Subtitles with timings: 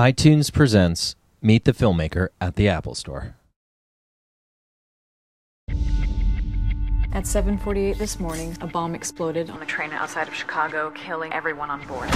[0.00, 3.36] iTunes presents Meet the Filmmaker at the Apple Store.
[7.12, 11.68] At 7:48 this morning, a bomb exploded on a train outside of Chicago, killing everyone
[11.68, 12.08] on board.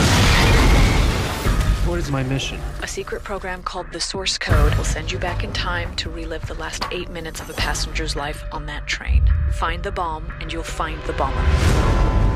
[1.85, 2.59] What is my mission?
[2.81, 6.47] A secret program called the Source Code will send you back in time to relive
[6.47, 9.31] the last 8 minutes of a passenger's life on that train.
[9.53, 11.45] Find the bomb and you'll find the bomber.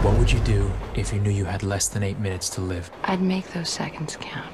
[0.04, 2.90] What would you do if you knew you had less than eight minutes to live?
[3.04, 4.52] I'd make those seconds count.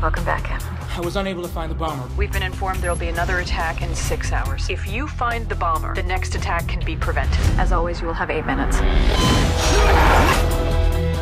[0.00, 0.60] Welcome back, Em.
[0.96, 2.06] I was unable to find the bomber.
[2.16, 4.68] We've been informed there'll be another attack in 6 hours.
[4.68, 7.40] If you find the bomber, the next attack can be prevented.
[7.58, 8.78] As always, you will have 8 minutes.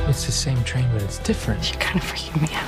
[0.09, 1.71] It's the same train, but it's different.
[1.71, 2.67] You're kind of freaking me out.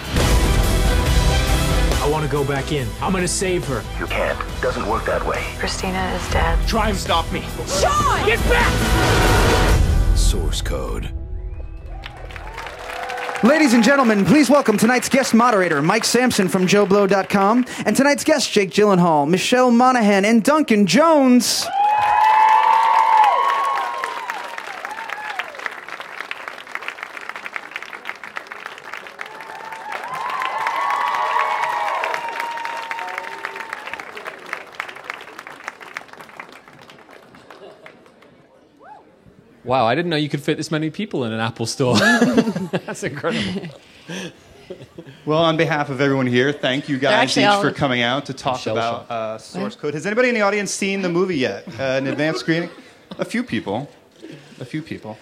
[2.03, 2.87] I want to go back in.
[3.01, 3.83] I'm gonna save her.
[3.99, 4.39] You can't.
[4.61, 5.43] Doesn't work that way.
[5.59, 6.59] Christina is dead.
[6.69, 7.43] Try and stop me.
[7.67, 8.27] Sean!
[8.27, 10.17] Get back!
[10.17, 11.13] Source code.
[13.43, 18.51] Ladies and gentlemen, please welcome tonight's guest moderator, Mike Sampson from JoBlo.com, and tonight's guests,
[18.51, 21.67] Jake Gyllenhaal, Michelle Monaghan, and Duncan Jones.
[39.65, 41.97] Wow, I didn't know you could fit this many people in an Apple store.
[41.99, 43.69] That's incredible.
[45.27, 48.27] Well, on behalf of everyone here, thank you guys actually each all- for coming out
[48.27, 49.93] to talk Michelle about uh, source code.
[49.93, 51.69] Has anybody in the audience seen the movie yet?
[51.79, 52.71] Uh, an advanced screening?
[53.19, 53.91] A few people.
[54.61, 55.19] A few people.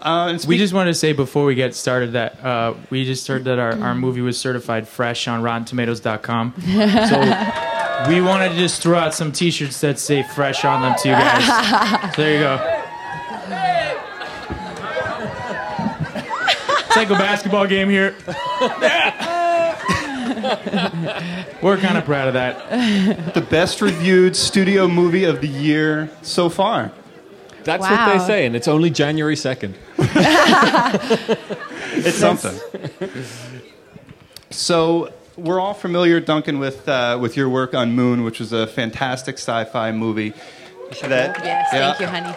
[0.00, 3.04] Uh, and We speak- just wanted to say before we get started that uh, we
[3.04, 6.54] just heard that our, our movie was certified fresh on RottenTomatoes.com.
[6.60, 11.08] So we wanted to just throw out some T-shirts that say fresh on them to
[11.08, 12.14] you guys.
[12.14, 12.73] So there you go.
[16.96, 18.14] It's like a basketball game here.
[21.60, 23.34] We're kind of proud of that.
[23.34, 26.92] the best reviewed studio movie of the year so far.
[27.64, 29.74] That's what they say, and it's only January 2nd.
[31.96, 32.58] It's something.
[34.50, 38.66] so we're all familiar, Duncan, with uh, with your work on Moon, which was a
[38.66, 40.32] fantastic sci-fi movie.
[41.02, 41.92] That, Yes, yeah.
[41.92, 42.36] thank you, honey.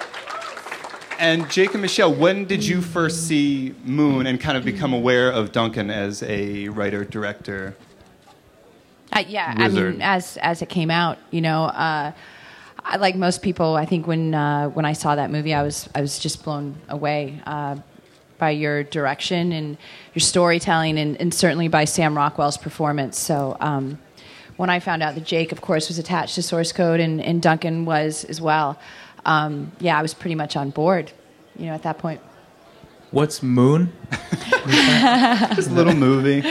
[1.20, 5.32] And Jake and Michelle, when did you first see Moon and kind of become aware
[5.32, 7.76] of Duncan as a writer director?
[9.12, 12.12] Uh, yeah, I mean, as as it came out, you know, uh,
[12.84, 15.90] I, like most people, I think when uh, when I saw that movie, I was
[15.96, 17.78] I was just blown away uh,
[18.38, 19.78] by your direction and
[20.14, 23.18] your storytelling, and, and certainly by Sam Rockwell's performance.
[23.18, 23.58] So.
[23.60, 24.00] Um,
[24.58, 27.44] when I found out that Jake, of course, was attached to Source Code and, and
[27.44, 28.80] Duncan was as well,
[29.28, 31.12] um, yeah, I was pretty much on board,
[31.56, 32.20] you know, at that point.
[33.12, 33.94] What's Moon?
[35.56, 36.44] This little movie.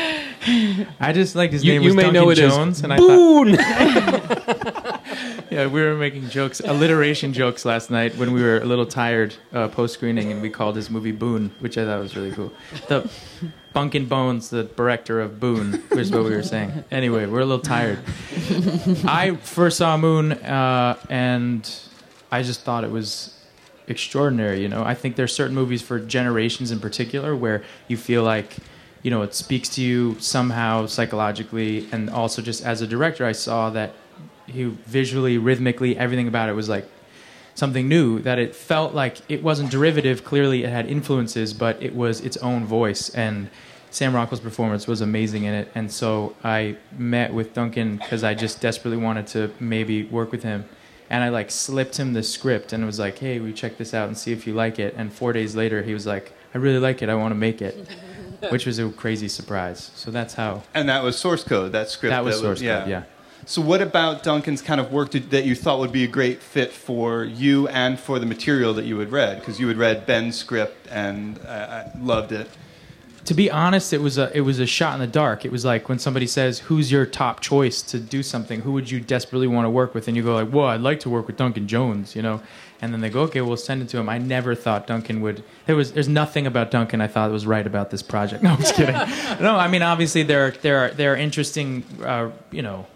[0.98, 2.94] I just liked his You, name you was may Duncan know it as Jones, and
[2.94, 5.02] I thought.
[5.50, 9.34] Yeah, we were making jokes, alliteration jokes last night when we were a little tired
[9.52, 12.52] uh, post screening, and we called his movie Boone, which I thought was really cool.
[12.88, 13.08] The
[13.72, 16.84] Bunkin Bones, the director of Boone, is what we were saying.
[16.90, 18.00] Anyway, we're a little tired.
[19.06, 21.64] I first saw Moon, uh, and
[22.30, 23.32] I just thought it was
[23.88, 24.60] extraordinary.
[24.60, 28.56] You know, I think there's certain movies for generations in particular where you feel like,
[29.02, 33.32] you know, it speaks to you somehow psychologically, and also just as a director, I
[33.32, 33.92] saw that
[34.46, 36.88] he visually, rhythmically, everything about it was like
[37.54, 38.20] something new.
[38.20, 40.24] That it felt like it wasn't derivative.
[40.24, 43.08] Clearly, it had influences, but it was its own voice.
[43.10, 43.50] And
[43.90, 45.70] Sam Rockwell's performance was amazing in it.
[45.74, 50.42] And so I met with Duncan because I just desperately wanted to maybe work with
[50.42, 50.64] him.
[51.08, 54.08] And I like slipped him the script and was like, "Hey, we check this out
[54.08, 56.78] and see if you like it." And four days later, he was like, "I really
[56.80, 57.08] like it.
[57.08, 57.88] I want to make it,"
[58.50, 59.90] which was a crazy surprise.
[59.94, 62.10] So that's how And that was source code, that script.
[62.10, 62.88] that was source code.
[62.88, 63.04] Yeah.
[63.48, 66.42] So, what about Duncan's kind of work did, that you thought would be a great
[66.42, 69.38] fit for you and for the material that you had read?
[69.38, 72.48] Because you had read Ben's script and uh, I loved it.
[73.26, 75.44] To be honest, it was a it was a shot in the dark.
[75.44, 78.60] It was like when somebody says, "Who's your top choice to do something?
[78.60, 81.00] Who would you desperately want to work with?" And you go like, "Well, I'd like
[81.00, 82.40] to work with Duncan Jones," you know.
[82.80, 85.42] And then they go, "Okay, we'll send it to him." I never thought Duncan would.
[85.66, 88.42] There was there's nothing about Duncan I thought was right about this project.
[88.46, 88.94] No, I'm just kidding.
[89.40, 92.86] no, I mean obviously there are there are there are interesting uh, you know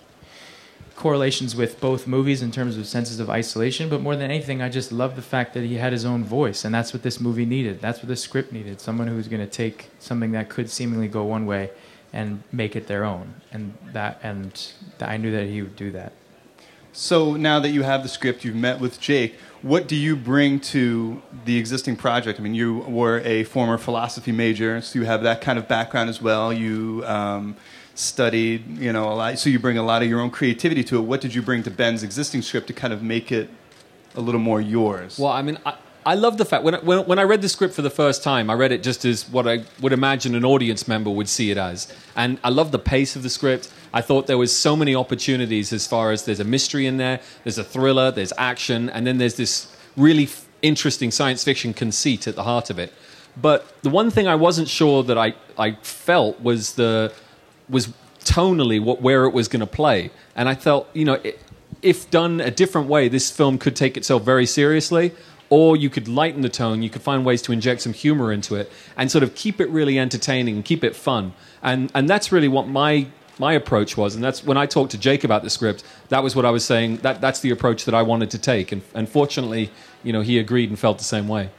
[1.01, 4.69] correlations with both movies in terms of senses of isolation, but more than anything, I
[4.69, 7.47] just love the fact that he had his own voice, and that's what this movie
[7.47, 7.81] needed.
[7.81, 8.83] That's what the script needed.
[8.83, 11.71] Someone who was going to take something that could seemingly go one way
[12.13, 16.13] and make it their own, and that and I knew that he would do that.
[16.93, 19.37] So now that you have the script, you've met with Jake.
[19.63, 22.39] what do you bring to the existing project?
[22.39, 26.11] I mean, you were a former philosophy major, so you have that kind of background
[26.11, 26.53] as well.
[26.53, 27.57] You um,
[28.01, 30.97] studied, you know, a lot, so you bring a lot of your own creativity to
[30.97, 31.03] it.
[31.03, 33.51] What did you bring to Ben's existing script to kind of make it
[34.15, 35.19] a little more yours?
[35.19, 35.75] Well, I mean, I,
[36.05, 38.49] I love the fact when, when when I read the script for the first time,
[38.49, 41.59] I read it just as what I would imagine an audience member would see it
[41.59, 43.71] as, and I love the pace of the script.
[43.93, 47.21] I thought there was so many opportunities as far as there's a mystery in there,
[47.45, 52.27] there's a thriller, there's action, and then there's this really f- interesting science fiction conceit
[52.27, 52.93] at the heart of it.
[53.37, 57.13] But the one thing I wasn't sure that I, I felt was the
[57.71, 61.21] was tonally what where it was going to play, and I felt you know
[61.83, 65.13] if done a different way, this film could take itself very seriously,
[65.49, 66.83] or you could lighten the tone.
[66.83, 69.69] You could find ways to inject some humor into it and sort of keep it
[69.71, 71.33] really entertaining and keep it fun.
[71.63, 73.09] And and that's really what my
[73.39, 75.83] my approach was, and that's when I talked to Jake about the script.
[76.11, 76.99] That was what I was saying.
[76.99, 79.71] That that's the approach that I wanted to take, and, and fortunately,
[80.03, 81.51] you know, he agreed and felt the same way.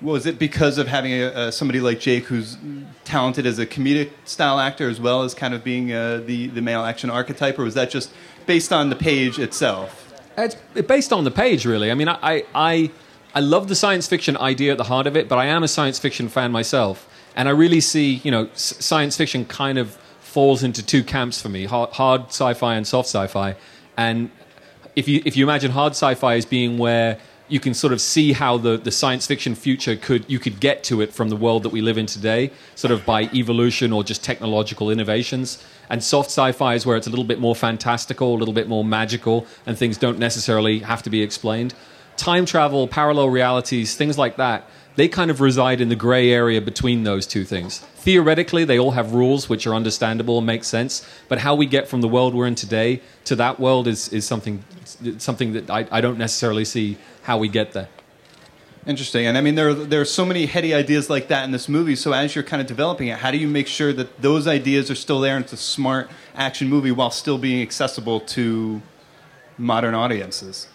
[0.00, 2.56] Was it because of having a, somebody like Jake who's
[3.04, 6.62] talented as a comedic style actor as well as kind of being uh, the, the
[6.62, 8.12] male action archetype, or was that just
[8.46, 10.14] based on the page itself?
[10.36, 11.90] It's based on the page, really.
[11.90, 12.92] I mean, I, I,
[13.34, 15.68] I love the science fiction idea at the heart of it, but I am a
[15.68, 20.62] science fiction fan myself, and I really see, you know, science fiction kind of falls
[20.62, 23.56] into two camps for me: hard, hard sci-fi and soft sci-fi.
[23.96, 24.30] And
[24.94, 27.18] if you if you imagine hard sci-fi as being where
[27.48, 30.84] you can sort of see how the, the science fiction future could you could get
[30.84, 34.04] to it from the world that we live in today, sort of by evolution or
[34.04, 35.64] just technological innovations.
[35.90, 38.84] And soft sci-fi is where it's a little bit more fantastical, a little bit more
[38.84, 41.74] magical, and things don't necessarily have to be explained.
[42.16, 44.68] Time travel, parallel realities, things like that,
[44.98, 47.78] they kind of reside in the gray area between those two things.
[47.78, 51.86] Theoretically, they all have rules which are understandable and make sense, but how we get
[51.86, 54.64] from the world we're in today to that world is, is something,
[55.18, 57.88] something that I, I don't necessarily see how we get there.
[58.88, 59.24] Interesting.
[59.26, 61.68] And I mean, there are, there are so many heady ideas like that in this
[61.68, 61.94] movie.
[61.94, 64.90] So as you're kind of developing it, how do you make sure that those ideas
[64.90, 68.82] are still there and it's a smart action movie while still being accessible to
[69.58, 70.66] modern audiences?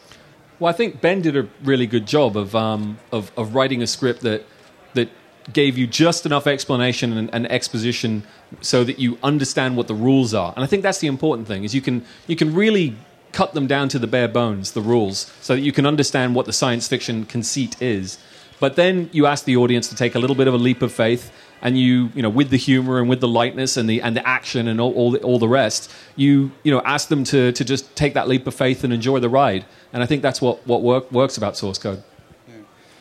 [0.64, 3.86] Well, I think Ben did a really good job of, um, of, of writing a
[3.86, 4.46] script that,
[4.94, 5.10] that
[5.52, 8.24] gave you just enough explanation and, and exposition
[8.62, 10.54] so that you understand what the rules are.
[10.56, 12.96] And I think that's the important thing is you can, you can really
[13.34, 16.46] cut them down to the bare bones, the rules, so that you can understand what
[16.46, 18.18] the science fiction conceit is.
[18.62, 20.94] But then you ask the audience to take a little bit of a leap of
[20.94, 21.30] faith,
[21.64, 24.28] and you, you know, with the humor and with the lightness and the and the
[24.28, 27.64] action and all all the, all the rest, you you know ask them to to
[27.66, 29.66] just take that leap of faith and enjoy the ride.
[29.94, 32.04] And I think that's what what work, works about source code.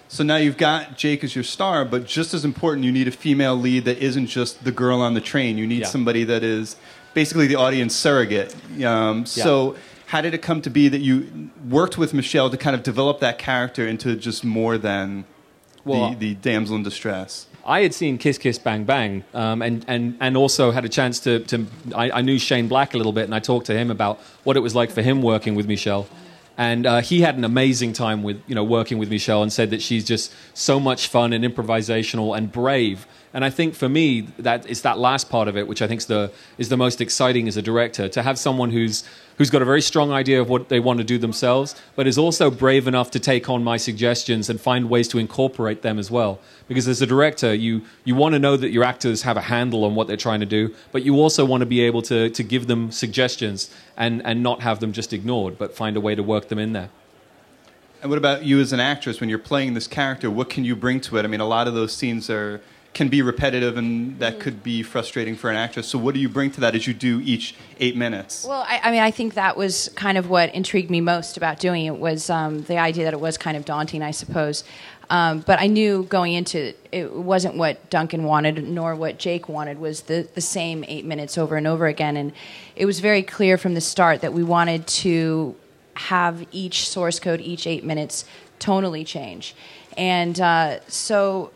[0.09, 3.11] So now you've got Jake as your star, but just as important, you need a
[3.11, 5.56] female lead that isn't just the girl on the train.
[5.56, 5.87] You need Yeah.
[5.87, 6.76] somebody that is
[7.15, 8.55] basically the audience surrogate.
[8.85, 9.75] Um, So,
[10.08, 13.20] how did it come to be that you worked with Michelle to kind of develop
[13.20, 15.25] that character into just more than
[15.82, 17.47] Well, the, the damsel in distress?
[17.64, 21.20] I had seen Kiss Kiss Bang Bang, um, and, and, and also had a chance
[21.20, 23.91] to, to I, I knew Shane Black a little bit, and I talked to him
[23.91, 26.09] about what it was like for him working with Michelle.
[26.59, 29.70] And uh, he had an amazing time with you know working with Michelle, and said
[29.70, 33.06] that she's just so much fun and improvisational and brave.
[33.34, 36.00] And I think for me, that it's that last part of it, which I think
[36.00, 39.05] is the is the most exciting as a director, to have someone who's
[39.38, 42.19] who's got a very strong idea of what they want to do themselves, but is
[42.19, 46.11] also brave enough to take on my suggestions and find ways to incorporate them as
[46.11, 46.38] well.
[46.69, 49.84] Because as a director, you you want to know that your actors have a handle
[49.84, 52.43] on what they're trying to do, but you also want to be able to to
[52.43, 56.22] give them suggestions and and not have them just ignored, but find a way to
[56.22, 56.91] work them in there.
[58.03, 60.29] And what about you as an actress when you're playing this character?
[60.29, 61.24] What can you bring to it?
[61.24, 62.60] I mean, a lot of those scenes are
[62.94, 65.89] can be repetitive, and that could be frustrating for an actress.
[65.89, 68.44] So, what do you bring to that as you do each eight minutes?
[68.44, 71.58] Well, I, I mean, I think that was kind of what intrigued me most about
[71.58, 74.65] doing it was um, the idea that it was kind of daunting, I suppose.
[75.08, 79.49] Um, but I knew going into it, it wasn't what Duncan wanted, nor what Jake
[79.49, 79.79] wanted.
[79.79, 82.32] Was the the same eight minutes over and over again, and
[82.77, 85.56] it was very clear from the start that we wanted to
[85.94, 88.25] have each source code, each eight minutes,
[88.58, 89.55] tonally change,
[89.96, 91.51] and uh, so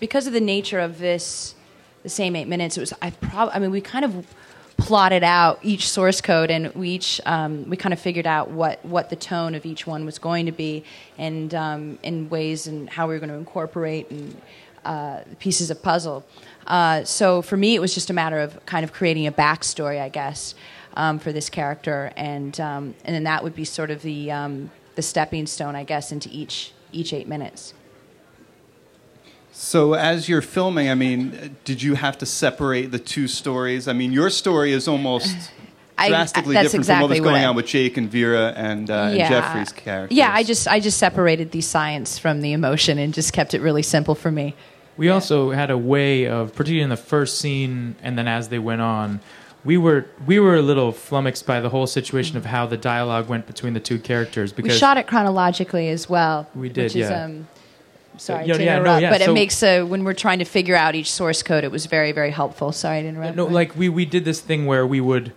[0.00, 1.54] because of the nature of this,
[2.02, 4.26] the same eight minutes, it was I prob I mean we kind of
[4.76, 8.84] plotted out each source code and we each um, we kind of figured out what
[8.84, 10.84] what the tone of each one was going to be
[11.18, 14.40] and um, in ways and how we were going to incorporate and
[14.84, 16.24] uh, pieces of puzzle.
[16.66, 20.00] Uh, so for me, it was just a matter of kind of creating a backstory,
[20.00, 20.54] I guess,
[20.94, 24.70] um, for this character, and um, and then that would be sort of the um,
[24.94, 27.74] the stepping stone, I guess, into each each eight minutes.
[29.52, 33.88] So, as you're filming, I mean, did you have to separate the two stories?
[33.88, 35.34] I mean, your story is almost
[35.98, 38.10] I- drastically that's different from what was exactly going what I- on with Jake and
[38.10, 40.16] Vera and, uh, and Jeffrey's characters.
[40.16, 43.60] Yeah, I just I just separated the science from the emotion and just kept it
[43.60, 44.54] really simple for me.
[44.96, 48.58] We also had a way of, particularly in the first scene, and then as they
[48.58, 49.20] went on,
[49.64, 53.28] we were we were a little flummoxed by the whole situation of how the dialogue
[53.28, 56.48] went between the two characters because We shot it chronologically as well.
[56.54, 57.24] We did, which is, yeah.
[57.24, 57.48] um,
[58.18, 60.38] sorry Yeah, to yeah, no, interrupt, yeah, but so- it makes a when we're trying
[60.40, 62.72] to figure out each source code, it was very very helpful.
[62.72, 63.36] Sorry to interrupt.
[63.36, 65.32] no, like we we did this thing where we would.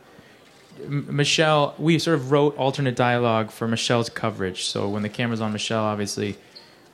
[0.83, 4.63] M- Michelle, we sort of wrote alternate dialogue for Michelle's coverage.
[4.65, 6.37] So when the camera's on Michelle, obviously,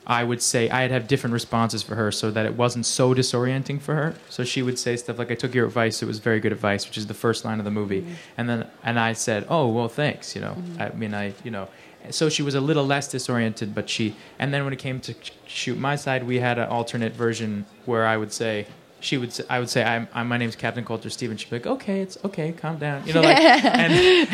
[0.06, 3.80] I would say I'd have different responses for her so that it wasn't so disorienting
[3.80, 4.14] for her.
[4.28, 6.86] So she would say stuff like, "I took your advice; it was very good advice,"
[6.86, 8.02] which is the first line of the movie.
[8.02, 8.12] Mm-hmm.
[8.36, 10.82] And then and I said, "Oh well, thanks." You know, mm-hmm.
[10.82, 11.68] I mean, I you know,
[12.10, 14.14] so she was a little less disoriented, but she.
[14.38, 15.14] And then when it came to
[15.46, 18.66] shoot my side, we had an alternate version where I would say.
[19.00, 19.32] She would.
[19.32, 20.08] Say, I would say, "I'm.
[20.12, 22.50] I'm my name's Captain Colter Steven." She'd be like, "Okay, it's okay.
[22.50, 23.92] Calm down." You know, like, and,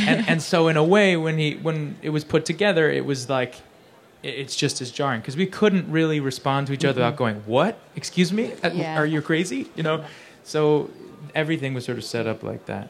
[0.08, 3.28] and and so in a way, when he when it was put together, it was
[3.28, 3.56] like
[4.22, 7.78] it's just as jarring because we couldn't really respond to each other without going, "What?
[7.94, 8.52] Excuse me?
[8.62, 8.96] Uh, Yeah.
[8.98, 10.02] Are you crazy?" You know.
[10.44, 10.88] So
[11.34, 12.88] everything was sort of set up like that.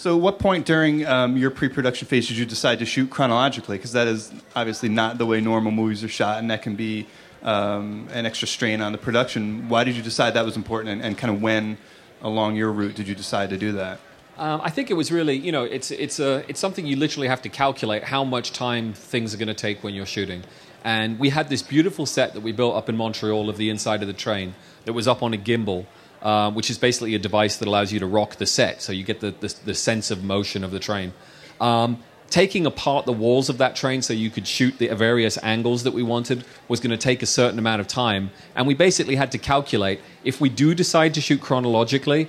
[0.00, 3.76] So, what point during um, your pre-production phase did you decide to shoot chronologically?
[3.76, 7.06] Because that is obviously not the way normal movies are shot, and that can be
[7.42, 9.68] um, an extra strain on the production.
[9.68, 11.76] Why did you decide that was important, and, and kind of when
[12.22, 14.00] along your route did you decide to do that?
[14.38, 17.28] Um, I think it was really, you know, it's it's a it's something you literally
[17.28, 20.44] have to calculate how much time things are going to take when you're shooting.
[20.82, 24.00] And we had this beautiful set that we built up in Montreal of the inside
[24.00, 24.54] of the train
[24.86, 25.84] that was up on a gimbal,
[26.22, 29.04] uh, which is basically a device that allows you to rock the set, so you
[29.04, 31.12] get the the, the sense of motion of the train.
[31.60, 35.82] Um, taking apart the walls of that train so you could shoot the various angles
[35.82, 39.16] that we wanted was going to take a certain amount of time, and we basically
[39.16, 42.28] had to calculate if we do decide to shoot chronologically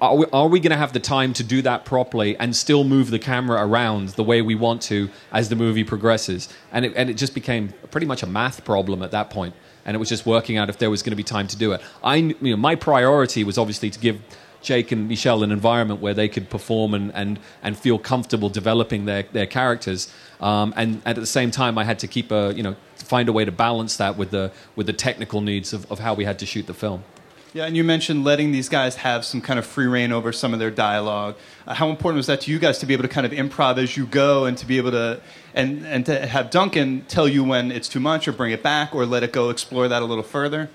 [0.00, 3.10] are we, we going to have the time to do that properly and still move
[3.10, 6.48] the camera around the way we want to as the movie progresses?
[6.72, 9.54] And it, and it just became pretty much a math problem at that point.
[9.84, 11.72] And it was just working out if there was going to be time to do
[11.72, 11.80] it.
[12.02, 14.20] I, you know, my priority was obviously to give
[14.62, 19.04] Jake and Michelle an environment where they could perform and, and, and feel comfortable developing
[19.04, 20.12] their, their characters.
[20.40, 23.28] Um, and, and at the same time, I had to keep a, you know, find
[23.28, 26.24] a way to balance that with the, with the technical needs of, of how we
[26.24, 27.04] had to shoot the film.
[27.54, 30.52] Yeah, and you mentioned letting these guys have some kind of free reign over some
[30.52, 31.36] of their dialogue.
[31.68, 33.78] Uh, how important was that to you guys to be able to kind of improv
[33.78, 35.20] as you go and to be able to
[35.54, 38.92] and and to have Duncan tell you when it's too much or bring it back
[38.92, 40.68] or let it go explore that a little further?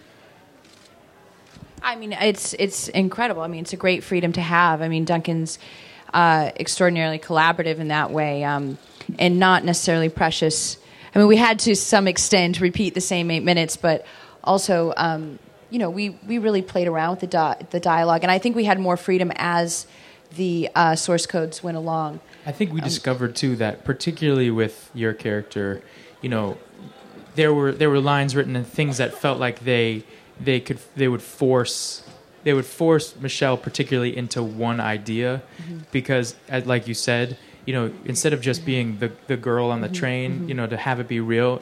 [1.83, 3.41] I mean, it's it's incredible.
[3.41, 4.81] I mean, it's a great freedom to have.
[4.81, 5.59] I mean, Duncan's
[6.13, 8.77] uh, extraordinarily collaborative in that way, um,
[9.17, 10.77] and not necessarily precious.
[11.13, 14.05] I mean, we had to some extent repeat the same eight minutes, but
[14.45, 15.39] also, um,
[15.69, 18.55] you know, we we really played around with the di- the dialogue, and I think
[18.55, 19.85] we had more freedom as
[20.35, 22.19] the uh, source codes went along.
[22.45, 25.81] I think we um, discovered too that particularly with your character,
[26.21, 26.57] you know,
[27.35, 30.03] there were there were lines written and things that felt like they
[30.39, 32.03] they could they would force
[32.43, 35.79] they would force Michelle particularly into one idea mm-hmm.
[35.91, 39.81] because as, like you said, you know, instead of just being the the girl on
[39.81, 39.95] the mm-hmm.
[39.95, 40.49] train, mm-hmm.
[40.49, 41.61] you know, to have it be real,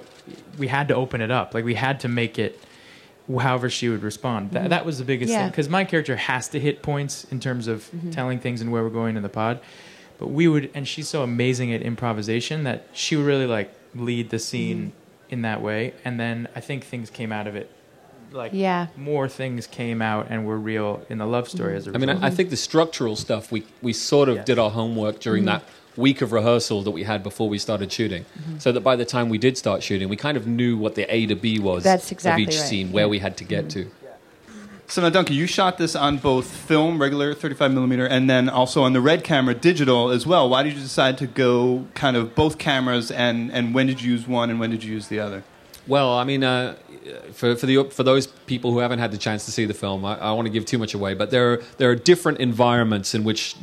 [0.58, 1.54] we had to open it up.
[1.54, 2.60] Like we had to make it
[3.28, 4.52] however she would respond.
[4.52, 4.70] That, mm-hmm.
[4.70, 5.40] that was the biggest Yeah.
[5.44, 8.12] thing because my character has to hit points in terms of mm-hmm.
[8.12, 9.60] telling things and where we're going in the pod.
[10.20, 14.30] But we would, and she's so amazing at improvisation that she would really like lead
[14.30, 15.34] the scene mm-hmm.
[15.34, 15.94] in that way.
[16.06, 17.70] And then I think things came out of it.
[18.32, 18.88] Like Yeah.
[18.98, 22.10] more things came out and were real in the love story as a I result.
[22.10, 24.44] I mean, I, I think the structural stuff we we sort of Yeah.
[24.44, 25.60] did our homework during Mm-hmm.
[25.60, 25.64] that
[25.98, 28.60] week of rehearsal that we had before we started shooting, Mm-hmm.
[28.60, 31.04] so that by the time we did start shooting, we kind of knew what the
[31.14, 32.62] A to B was That's exactly of each right.
[32.62, 32.70] Mm-hmm.
[32.70, 33.90] scene, where we had to get to.
[34.90, 38.84] So now, Duncan, you shot this on both film, regular 35 millimeter, and then also
[38.84, 40.48] on the red camera, digital as well.
[40.48, 44.14] Why did you decide to go kind of both cameras, and, and when did you
[44.14, 45.44] use one and when did you use the other?
[45.88, 46.76] Well, I mean, uh,
[47.34, 50.04] for for the for those people who haven't had the chance to see the film,
[50.06, 53.14] I, I want to give too much away, but there are, there are different environments
[53.14, 53.56] in which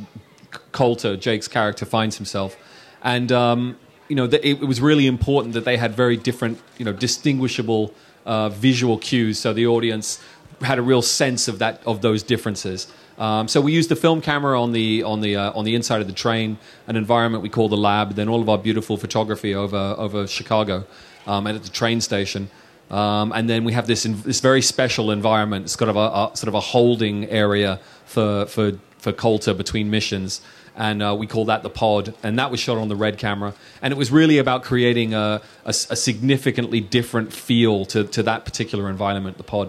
[0.73, 2.56] Colter, Jake's character, finds himself,
[3.02, 3.76] and um,
[4.08, 6.92] you know, the, it, it was really important that they had very different, you know,
[6.92, 7.94] distinguishable
[8.26, 10.23] uh, visual cues, so the audience
[10.61, 12.87] had a real sense of that of those differences.
[13.18, 16.00] Um, so we used the film camera on the on the uh, on the inside
[16.00, 19.54] of the train, an environment we call the lab, then all of our beautiful photography
[19.54, 20.84] over over Chicago,
[21.26, 22.50] um, and at the train station.
[22.90, 25.64] Um, and then we have this in, this very special environment.
[25.64, 28.73] It's got a, a sort of a holding area for for
[29.04, 30.40] for Colter between missions,
[30.75, 32.14] and uh, we call that the pod.
[32.23, 35.40] And that was shot on the red camera, and it was really about creating a
[35.64, 39.68] a significantly different feel to to that particular environment, the pod.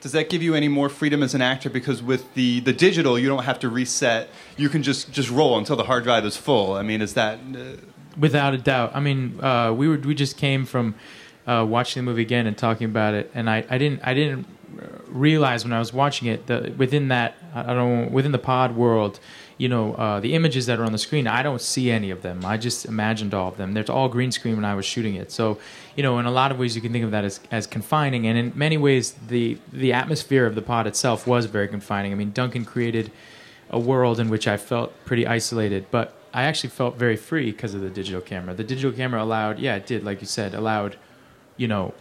[0.00, 1.68] does that give you any more freedom as an actor?
[1.70, 4.28] Because with the, the digital, you don't have to reset.
[4.56, 6.74] You can just, just roll until the hard drive is full.
[6.74, 7.38] I mean, is that.
[7.38, 7.76] Uh,
[8.18, 8.92] Without a doubt.
[8.94, 10.94] I mean, uh, we were we just came from
[11.46, 14.46] uh, watching the movie again and talking about it, and I, I didn't I didn't
[15.08, 19.20] realize when I was watching it that within that I don't within the pod world,
[19.58, 22.22] you know, uh, the images that are on the screen, I don't see any of
[22.22, 22.44] them.
[22.44, 23.74] I just imagined all of them.
[23.74, 25.30] There's all green screen when I was shooting it.
[25.30, 25.58] So,
[25.96, 28.26] you know, in a lot of ways, you can think of that as, as confining,
[28.26, 32.12] and in many ways, the the atmosphere of the pod itself was very confining.
[32.12, 33.12] I mean, Duncan created
[33.70, 37.74] a world in which I felt pretty isolated, but I actually felt very free because
[37.74, 38.54] of the digital camera.
[38.54, 40.96] The digital camera allowed, yeah, it did, like you said, allowed,
[41.56, 41.94] you know,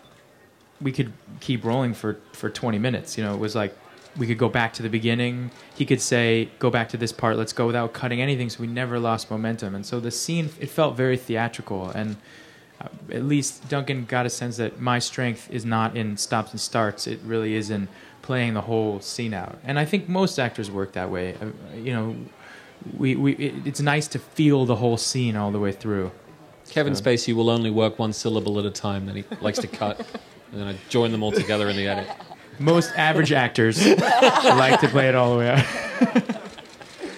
[0.81, 3.17] we could keep rolling for for 20 minutes.
[3.17, 3.75] You know, it was like
[4.17, 5.51] we could go back to the beginning.
[5.75, 7.37] He could say, "Go back to this part.
[7.37, 8.49] Let's go," without cutting anything.
[8.49, 9.75] So we never lost momentum.
[9.75, 11.89] And so the scene it felt very theatrical.
[11.89, 12.17] And
[12.81, 16.59] uh, at least Duncan got a sense that my strength is not in stops and
[16.59, 17.07] starts.
[17.07, 17.87] It really is in
[18.21, 19.57] playing the whole scene out.
[19.63, 21.35] And I think most actors work that way.
[21.41, 22.15] Uh, you know,
[22.97, 26.11] we, we it, it's nice to feel the whole scene all the way through.
[26.69, 29.07] Kevin Spacey will only work one syllable at a time.
[29.07, 30.05] Then he likes to cut,
[30.51, 32.09] and then I join them all together in the edit.
[32.59, 36.39] Most average actors like to play it all the way out.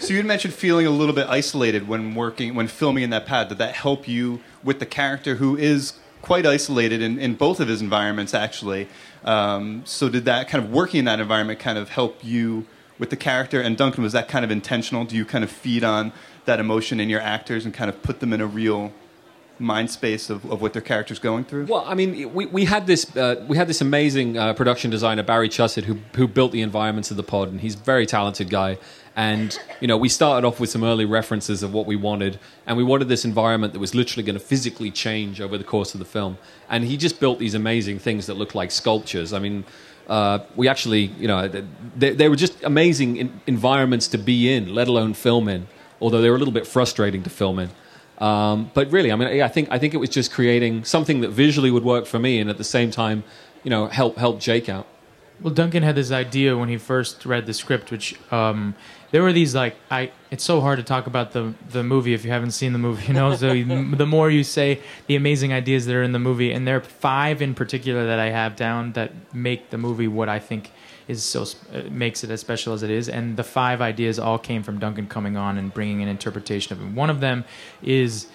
[0.01, 3.27] So you had mentioned feeling a little bit isolated when working, when filming in that
[3.27, 3.49] pad.
[3.49, 7.67] Did that help you with the character who is quite isolated in, in both of
[7.67, 8.87] his environments, actually?
[9.23, 12.65] Um, so did that kind of working in that environment kind of help you
[12.97, 13.61] with the character?
[13.61, 15.05] And Duncan, was that kind of intentional?
[15.05, 16.13] Do you kind of feed on
[16.45, 18.93] that emotion in your actors and kind of put them in a real
[19.61, 21.65] mind space of, of what their character's going through?
[21.65, 25.23] Well, I mean, we, we had this uh, we had this amazing uh, production designer
[25.23, 28.49] Barry Chusid who who built the environments of the pod, and he's a very talented
[28.49, 28.77] guy.
[29.15, 32.77] And you know, we started off with some early references of what we wanted, and
[32.77, 35.99] we wanted this environment that was literally going to physically change over the course of
[35.99, 36.37] the film.
[36.69, 39.33] And he just built these amazing things that looked like sculptures.
[39.33, 39.63] I mean.
[40.07, 41.47] Uh, we actually, you know,
[41.95, 45.67] they, they were just amazing in, environments to be in, let alone film in.
[46.01, 47.69] Although they were a little bit frustrating to film in.
[48.17, 51.29] Um, but really, I mean, I think I think it was just creating something that
[51.29, 53.23] visually would work for me, and at the same time,
[53.63, 54.87] you know, help help Jake out.
[55.41, 58.75] Well, Duncan had this idea when he first read the script, which um,
[59.09, 60.11] there were these like I.
[60.29, 63.07] It's so hard to talk about the the movie if you haven't seen the movie.
[63.07, 66.51] You know, so the more you say the amazing ideas that are in the movie,
[66.51, 70.29] and there are five in particular that I have down that make the movie what
[70.29, 70.71] I think
[71.11, 73.07] is so uh, makes it as special as it is.
[73.09, 76.81] And the five ideas all came from Duncan coming on and bringing an interpretation of
[76.81, 76.91] it.
[76.93, 77.45] One of them
[77.83, 78.27] is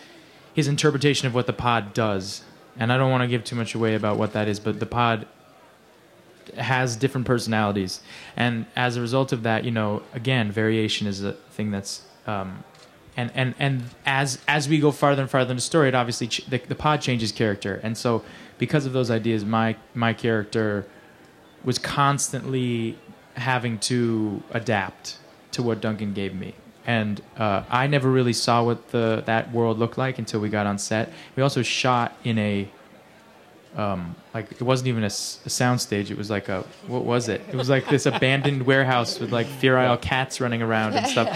[0.55, 2.43] his interpretation of what the pod does.
[2.79, 4.87] And I don't want to give too much away about what that is, but the
[4.87, 5.27] pod
[6.57, 8.01] has different personalities,
[8.37, 12.03] and as a result of that, you know, again, variation is a thing that's.
[12.27, 12.65] Um,
[13.17, 16.29] and, and, and as as we go farther and farther in the story, it obviously
[16.29, 18.23] ch- the, the pod changes character, and so
[18.59, 20.87] because of those ideas, my my character
[21.67, 22.97] was constantly
[23.35, 25.19] having to adapt
[25.53, 26.55] to what Duncan gave me.
[26.87, 30.67] And uh, I never really saw what the that world looked like until we got
[30.67, 31.13] on set.
[31.35, 32.71] We also shot in a
[33.77, 36.11] um, like it wasn't even a, sound stage.
[36.11, 37.43] It was like a what was it?
[37.51, 41.29] It was like this abandoned warehouse with like feral cats running around and stuff,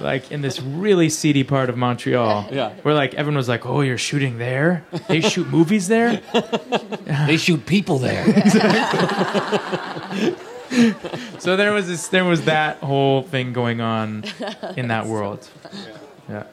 [0.00, 2.48] like in this really seedy part of Montreal.
[2.50, 2.70] Yeah.
[2.82, 4.84] where like everyone was like, "Oh, you're shooting there?
[5.08, 6.20] They shoot movies there."
[7.26, 8.24] They shoot people there.
[11.38, 14.24] so there was this, there was that whole thing going on
[14.76, 15.48] in that world.
[16.28, 16.44] Yeah.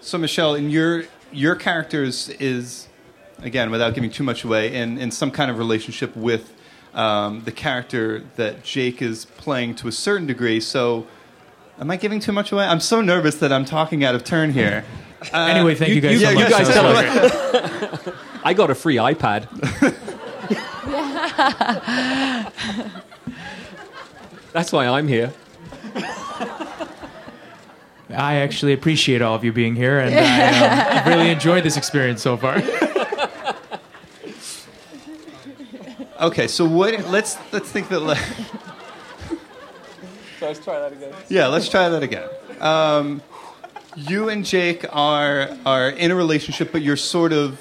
[0.00, 2.88] So Michelle, in your your character is, is
[3.42, 6.52] again, without giving too much away, in, in some kind of relationship with
[6.94, 10.60] um, the character that Jake is playing to a certain degree.
[10.60, 11.06] So,
[11.80, 12.64] am I giving too much away?
[12.64, 14.84] I'm so nervous that I'm talking out of turn here.
[15.32, 16.50] Uh, Anyway, thank you guys yeah, so you much.
[16.50, 18.14] guys That tell great.
[18.44, 19.48] I got a free iPad.
[24.52, 25.32] That's why I'm here.
[28.10, 32.22] I actually appreciate all of you being here, and I um, really enjoyed this experience
[32.22, 32.62] so far.
[36.20, 37.08] Okay, so what?
[37.08, 38.64] Let's let's think that.
[40.40, 41.12] Le- let's try that again.
[41.28, 42.28] yeah, let's try that again.
[42.60, 43.22] Um,
[43.96, 47.60] you and Jake are are in a relationship, but you're sort of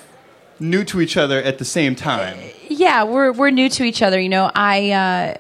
[0.59, 2.37] new to each other at the same time.
[2.69, 4.19] yeah, we're we're new to each other.
[4.19, 5.37] You know, I uh,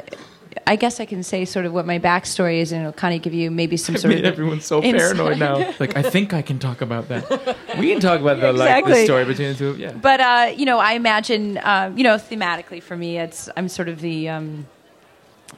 [0.65, 3.21] I guess I can say sort of what my backstory is, and it'll kind of
[3.21, 5.15] give you maybe some sort made of Everyone's so insight.
[5.15, 5.73] paranoid now.
[5.79, 7.57] Like, I think I can talk about that.
[7.79, 9.75] We can talk about the like the story between the two.
[9.77, 9.91] Yeah.
[9.93, 13.87] But uh, you know, I imagine uh, you know thematically for me, it's I'm sort
[13.89, 14.67] of the um,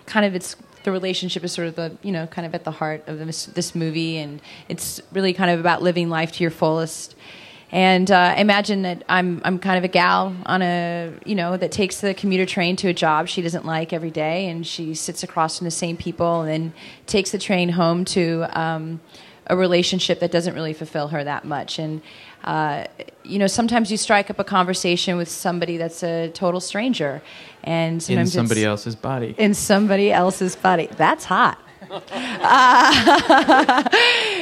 [0.05, 2.71] kind of it's the relationship is sort of the you know kind of at the
[2.71, 6.51] heart of this this movie, and it's really kind of about living life to your
[6.51, 7.15] fullest.
[7.71, 11.71] And uh, imagine that I'm I'm kind of a gal on a you know that
[11.71, 15.21] takes the commuter train to a job she doesn't like every day, and she sits
[15.21, 16.73] across from the same people, and then
[17.05, 18.99] takes the train home to um,
[19.49, 21.79] a relationship that doesn't really fulfill her that much.
[21.79, 22.01] And
[22.43, 22.85] uh,
[23.23, 27.21] you know, sometimes you strike up a conversation with somebody that's a total stranger,
[27.63, 29.35] and in somebody else's body.
[29.37, 30.87] in somebody else's body.
[30.95, 31.59] That's hot.
[31.91, 31.99] Uh,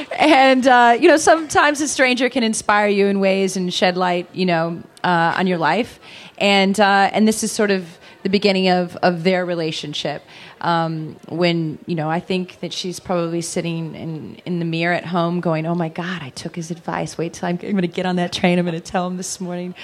[0.20, 4.28] and uh, you know, sometimes a stranger can inspire you in ways and shed light,
[4.34, 6.00] you know, uh, on your life.
[6.38, 10.22] And uh, and this is sort of the beginning of of their relationship.
[10.60, 15.06] Um, when you know, I think that she's probably sitting in in the mirror at
[15.06, 17.18] home, going, "Oh my God, I took his advice.
[17.18, 18.60] Wait till I'm, I'm going to get on that train.
[18.60, 19.76] I'm going to tell him this morning,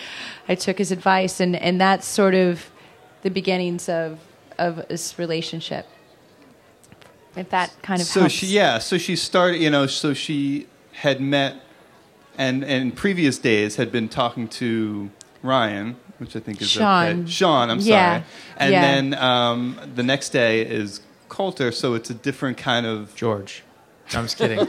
[0.50, 2.70] I took his advice." And and that's sort of
[3.22, 4.20] the beginnings of
[4.60, 5.88] of this relationship.
[7.38, 8.36] If that kind of so helps.
[8.36, 11.56] she yeah so she started you know so she had met
[12.38, 15.10] and, and in previous days had been talking to
[15.42, 17.22] ryan which i think is Sean.
[17.22, 18.14] okay sean i'm Yeah.
[18.22, 18.24] sorry
[18.58, 18.82] and Yeah.
[18.82, 23.64] then um, the next day is colter so it's a different kind of George.
[24.14, 24.60] No, I'm just kidding.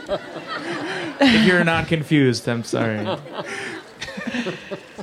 [1.20, 2.98] if you're not confused, I'm sorry.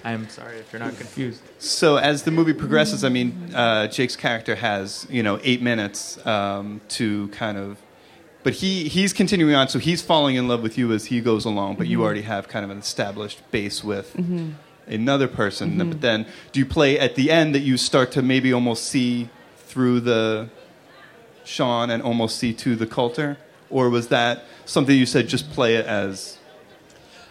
[0.03, 1.41] I'm sorry if you're not confused.
[1.59, 6.23] so as the movie progresses i mean uh, jake's character has you know eight minutes
[6.25, 7.77] um, to kind of
[8.43, 11.45] but he, he's continuing on so he's falling in love with you as he goes
[11.45, 14.15] along but you already have kind of an established base with
[14.91, 15.77] another person.
[15.77, 19.29] But then do you play at the end that you start to maybe almost see
[19.57, 20.49] through the
[21.43, 23.37] sean and almost see to the colter
[23.71, 26.37] or was that something you said just play it as,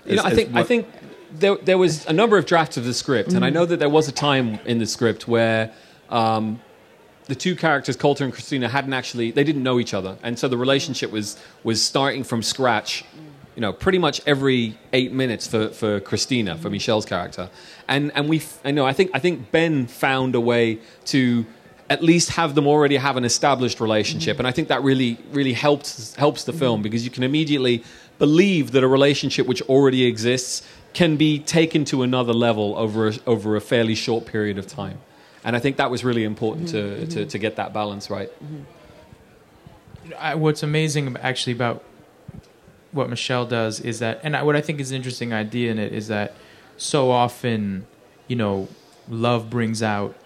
[0.05, 0.89] You know, I as think I think
[1.33, 3.89] there there was a number of drafts of the script, and I know that there
[3.89, 5.73] was a time in the script where
[6.09, 6.61] um,
[7.27, 10.49] the two characters, Colter and Christina, hadn't actually they didn't know each other, and so
[10.49, 13.05] the relationship was was starting from scratch.
[13.57, 17.51] You know, pretty much every eight minutes for, for Christina, for Michelle's character,
[17.89, 21.45] and and we, I know, I think I think Ben found a way to
[21.89, 25.53] at least have them already have an established relationship, and I think that really really
[25.53, 27.83] helps helps the film because you can immediately
[28.19, 33.15] believe that a relationship which already exists can be taken to another level over a,
[33.27, 34.99] over a fairly short period of time.
[35.45, 38.31] And I think that was really important to, to, to get that balance right.
[40.19, 41.83] I, what's amazing actually about
[42.93, 45.93] what Michelle does is that, and what I think is an interesting idea in it
[45.93, 46.35] is that
[46.77, 47.87] so often,
[48.27, 48.69] you know,
[49.09, 50.17] love brings out,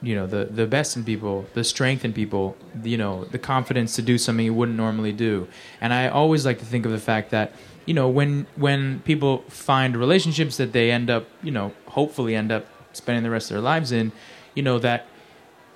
[0.00, 3.96] you know, the the best in people, the strength in people, you know, the confidence
[3.96, 5.48] to do something you wouldn't normally do.
[5.80, 7.52] And I always like to think of the fact that,
[7.84, 12.52] you know, when when people find relationships that they end up, you know, hopefully end
[12.52, 14.12] up spending the rest of their lives in,
[14.54, 15.06] you know, that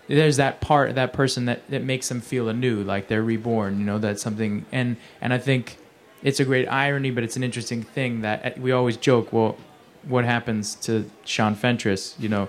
[0.09, 3.79] there's that part of that person that, that makes them feel anew like they're reborn
[3.79, 5.79] you know that's something and and i think
[6.22, 9.56] it's a great irony but it's an interesting thing that uh, we always joke well
[10.04, 12.48] what happens to sean fentress you know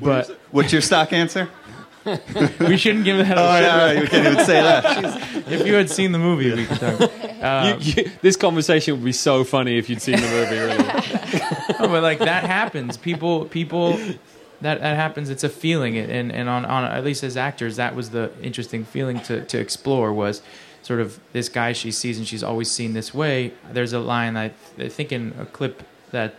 [0.00, 1.48] but what's your stock answer
[2.60, 4.84] we shouldn't give that oh away yeah, you can't even say that
[5.50, 7.00] if you had seen the movie we could talk
[7.42, 10.78] uh, You- you- this conversation would be so funny if you'd seen the movie, really.
[11.80, 12.96] no, but like that happens.
[12.96, 13.96] People, people,
[14.60, 15.28] that that happens.
[15.28, 18.84] It's a feeling, and and on on at least as actors, that was the interesting
[18.84, 20.40] feeling to to explore was
[20.82, 23.52] sort of this guy she sees and she's always seen this way.
[23.70, 26.34] There's a line I, I think in a clip that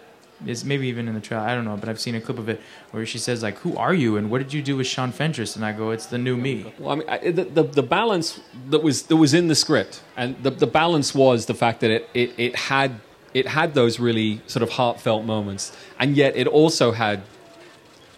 [0.46, 1.44] is maybe even in the trailer.
[1.44, 2.60] I don't know, but I've seen a clip of it
[2.92, 4.18] where she says like, "Who are you?
[4.18, 6.74] And what did you do with Sean Fentress?" And I go, "It's the new me."
[6.80, 10.02] Well, I mean, I, the, the the balance that was that was in the script,
[10.18, 13.00] and the the balance was the fact that it it, it had
[13.34, 17.24] it had those really sort of heartfelt moments, and yet it also had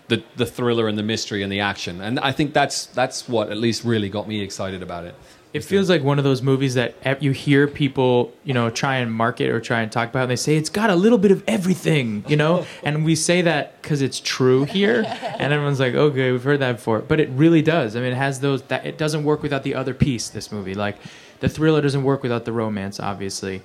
[0.08, 3.50] the the thriller and the mystery and the action, and I think that's that's what
[3.52, 5.16] at least really got me excited about it.
[5.56, 9.10] It feels like one of those movies that you hear people, you know, try and
[9.10, 11.46] market or try and talk about, and they say it's got a little bit of
[11.48, 15.06] everything, you know, and we say that because it's true here,
[15.40, 17.96] and everyone's like, okay, we've heard that before, but it really does.
[17.96, 20.28] I mean, it has those that it doesn't work without the other piece.
[20.28, 20.98] This movie, like
[21.40, 23.62] the thriller, doesn't work without the romance, obviously,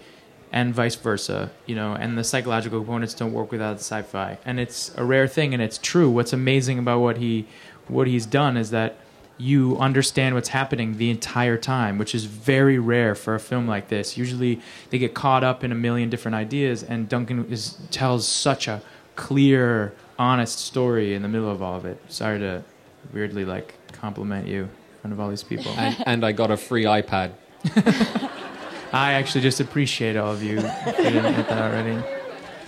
[0.52, 4.60] and vice versa, you know, and the psychological components don't work without the sci-fi, and
[4.60, 6.08] it's a rare thing, and it's true.
[6.08, 7.48] What's amazing about what he
[7.88, 8.96] what he's done is that
[9.40, 13.88] you understand what's happening the entire time, which is very rare for a film like
[13.88, 14.16] this.
[14.16, 18.68] Usually, they get caught up in a million different ideas, and Duncan is tells such
[18.68, 18.82] a
[19.16, 22.00] clear, honest story in the middle of all of it.
[22.08, 22.62] Sorry to
[23.12, 25.72] weirdly like compliment you in front of all these people.
[25.76, 27.32] And, and I got a free iPad.
[28.92, 30.58] I actually just appreciate all of you.
[30.58, 32.02] If you didn't get that already.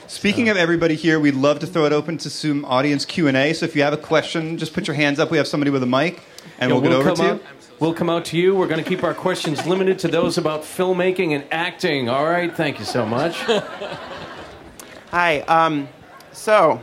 [0.07, 3.37] Speaking of everybody here, we'd love to throw it open to some audience Q and
[3.37, 3.55] A.
[3.55, 5.31] So if you have a question, just put your hands up.
[5.31, 6.21] We have somebody with a mic,
[6.59, 7.29] and Yeah, we'll get over come to you.
[7.31, 7.43] out,
[7.81, 8.55] We'll come out to you.
[8.55, 12.09] We're going to keep our questions limited to those about filmmaking and acting.
[12.09, 12.55] All right.
[12.55, 13.37] Thank you so much.
[15.11, 15.41] Hi.
[15.41, 15.89] Um,
[16.33, 16.81] so,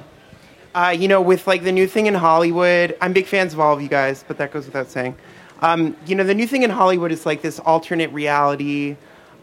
[0.75, 3.73] uh, you know, with like the new thing in Hollywood, I'm big fans of all
[3.73, 5.15] of you guys, but that goes without saying.
[5.61, 8.95] Um, you know, the new thing in Hollywood is like this alternate reality.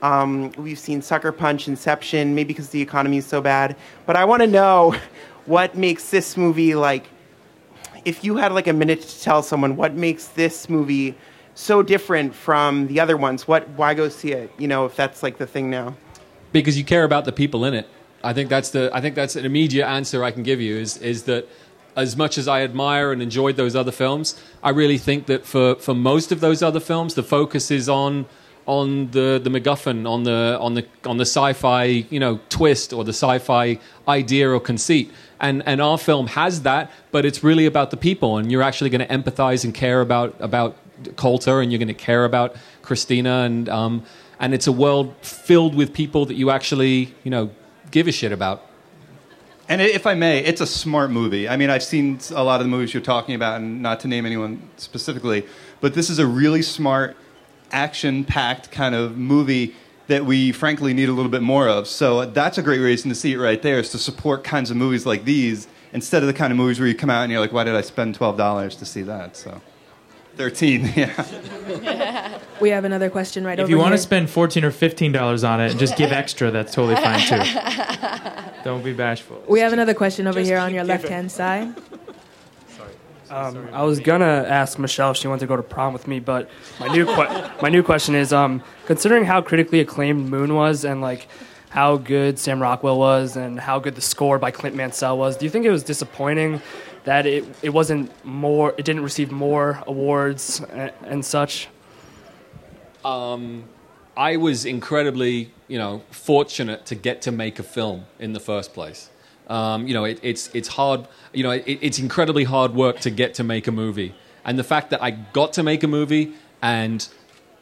[0.02, 3.76] Um, we've seen Sucker Punch, Inception, maybe because the economy is so bad.
[4.04, 4.94] But I want to know
[5.46, 7.06] what makes this movie like.
[8.06, 11.16] If you had like a minute to tell someone what makes this movie
[11.56, 14.50] so different from the other ones, what why go see it?
[14.58, 15.94] You know, if that's like the thing now.
[16.52, 17.86] because you care about the people in it.
[18.22, 20.96] I think that's the I think that's an immediate answer I can give you is
[20.98, 21.48] is that
[21.96, 25.76] as much as I admire and enjoyed those other films, I really think that for,
[25.76, 28.26] for most of those other films, the focus is on
[28.66, 33.04] on the, the MacGuffin, on the on the on the sci-fi you know twist or
[33.04, 35.10] the sci-fi idea or conceit.
[35.40, 38.90] And and our film has that, but it's really about the people, and you're actually
[38.90, 40.76] going to empathize and care about about
[41.16, 44.02] Colter, and you're going to care about Christina, and um,
[44.40, 47.50] and it's a world filled with people that you actually you know
[47.90, 48.62] give a shit about.
[49.68, 51.48] And if I may, it's a smart movie.
[51.48, 54.08] I mean, I've seen a lot of the movies you're talking about, and not to
[54.08, 55.44] name anyone specifically,
[55.80, 57.16] but this is a really smart,
[57.72, 59.74] action packed kind of movie
[60.08, 61.86] that we frankly need a little bit more of.
[61.88, 64.76] So that's a great reason to see it right there, is to support kinds of
[64.76, 67.40] movies like these instead of the kind of movies where you come out and you're
[67.40, 69.36] like, why did I spend $12 to see that?
[69.36, 69.60] So
[70.36, 72.38] 13, yeah.
[72.60, 73.96] We have another question right If over you want here.
[73.98, 77.20] to spend fourteen or fifteen dollars on it and just give extra, that's totally fine
[77.20, 77.42] too.
[78.64, 79.44] Don't be bashful.
[79.46, 81.74] We have another question over Just here on your left hand side.
[83.30, 86.20] Um, I was gonna ask Michelle if she wanted to go to prom with me,
[86.20, 90.84] but my new que- my new question is, um, considering how critically acclaimed Moon was
[90.84, 91.26] and like
[91.70, 95.44] how good Sam Rockwell was and how good the score by Clint Mansell was, do
[95.44, 96.62] you think it was disappointing
[97.04, 101.68] that it it wasn't more, it didn't receive more awards and, and such?
[103.04, 103.64] Um,
[104.16, 108.72] I was incredibly, you know, fortunate to get to make a film in the first
[108.72, 109.10] place.
[109.48, 111.06] Um, you know, it, it's it's hard.
[111.32, 114.64] You know, it, it's incredibly hard work to get to make a movie, and the
[114.64, 117.06] fact that I got to make a movie and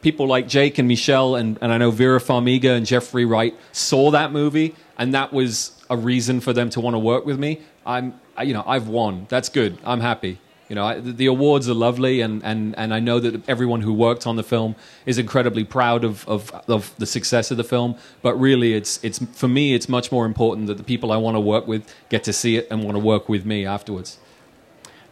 [0.01, 4.11] people like Jake and Michelle and, and I know Vera Farmiga and Jeffrey Wright saw
[4.11, 7.61] that movie, and that was a reason for them to want to work with me.
[7.87, 9.25] I'm, you know, I've won.
[9.29, 9.79] That's good.
[9.83, 10.39] I'm happy.
[10.67, 13.81] You know, I, the the awards are lovely, and, and, and I know that everyone
[13.81, 14.75] who worked on the film
[15.05, 17.95] is incredibly proud of, of, of the success of the film.
[18.23, 21.35] But really, it's, it's for me, it's much more important that the people I want
[21.35, 24.17] to work with get to see it and want to work with me afterwards.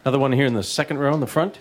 [0.04, 1.58] Another one here in the second row in the front.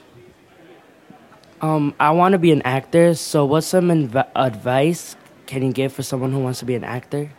[1.62, 3.14] Um, I want to be an actor.
[3.14, 6.84] So, what's some inv- advice can you give for someone who wants to be an
[6.84, 7.32] actor?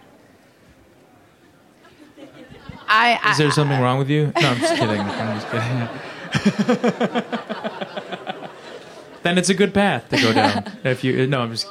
[2.87, 4.33] I, I Is there something wrong with you?
[4.41, 5.01] No, I'm just kidding.
[5.01, 6.14] I'm just kidding.
[9.23, 10.65] then it's a good path to go down.
[10.85, 11.69] If you no, I'm just,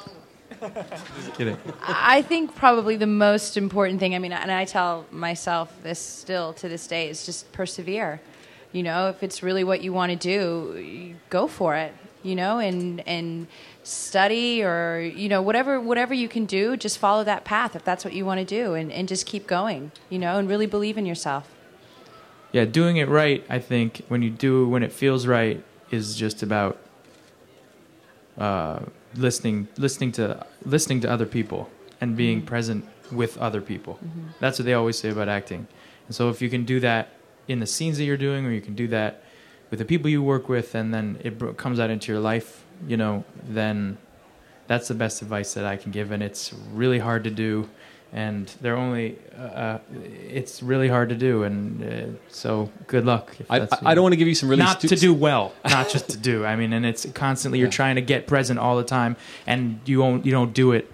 [0.61, 1.57] just kidding.
[1.81, 6.53] I think probably the most important thing, I mean, and I tell myself this still
[6.53, 8.21] to this day, is just persevere.
[8.71, 11.93] You know, if it's really what you want to do, go for it.
[12.23, 13.47] You know, and and
[13.83, 18.05] study or you know whatever whatever you can do, just follow that path if that's
[18.05, 19.91] what you want to do, and and just keep going.
[20.09, 21.52] You know, and really believe in yourself.
[22.53, 23.43] Yeah, doing it right.
[23.49, 25.61] I think when you do when it feels right
[25.91, 26.77] is just about
[28.37, 28.79] uh,
[29.15, 32.47] listening, listening to listening to other people and being Mm-hmm.
[32.47, 33.99] present with other people.
[34.39, 35.67] That's what they always say about acting.
[36.07, 37.09] And so if you can do that
[37.47, 39.21] in the scenes that you're doing, or you can do that
[39.69, 42.97] with the people you work with, and then it comes out into your life, you
[42.97, 43.97] know, then
[44.67, 46.11] that's the best advice that I can give.
[46.11, 47.69] And it's really hard to do,
[48.13, 49.79] and they're only uh, uh,
[50.29, 51.43] it's really hard to do.
[51.43, 53.35] And uh, so good luck.
[53.39, 55.13] if I- that's I- I don't wanna give you some really not stu- to do
[55.13, 56.45] well, not just to do.
[56.45, 59.15] I mean, and it's constantly you're trying to get present all the time,
[59.47, 60.89] and you won't you don't do it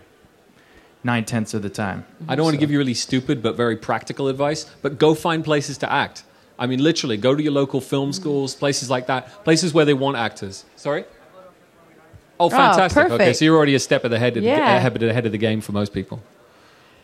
[1.04, 2.06] nine tenths of the time.
[2.28, 5.44] I don't want to give you really stupid but very practical advice, but go find
[5.44, 6.24] places to act.
[6.58, 9.94] I mean, literally, go to your local film schools, places like that, places where they
[9.94, 10.66] want actors.
[10.76, 11.06] Sorry?
[12.38, 13.12] Oh, fantastic.
[13.12, 14.76] okay, so you're already a step of the head of, Yeah.
[14.78, 16.22] ahead, ahead of the game for most people.